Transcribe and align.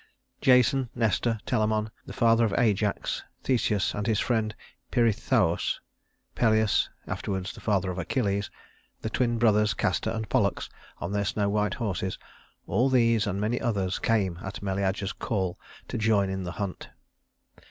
Jason, 0.41 0.89
Nestor, 0.95 1.37
Telamon 1.45 1.91
the 2.07 2.11
father 2.11 2.43
of 2.43 2.55
Ajax, 2.57 3.23
Theseus 3.43 3.93
and 3.93 4.07
his 4.07 4.19
friend 4.19 4.55
Pirithous, 4.89 5.79
Peleus 6.33 6.89
(afterwards 7.05 7.53
the 7.53 7.61
father 7.61 7.91
of 7.91 7.99
Achilles), 7.99 8.49
the 9.03 9.11
twin 9.11 9.37
brothers 9.37 9.75
Castor 9.75 10.09
and 10.09 10.27
Pollux 10.27 10.71
on 10.97 11.11
their 11.11 11.25
snow 11.25 11.49
white 11.49 11.75
horses 11.75 12.17
all 12.65 12.89
these 12.89 13.27
and 13.27 13.39
many 13.39 13.61
others 13.61 13.99
came 13.99 14.39
at 14.41 14.63
Meleager's 14.63 15.13
call 15.13 15.59
to 15.87 15.99
join 15.99 16.31
in 16.31 16.45
the 16.45 16.53
hunt. 16.53 16.89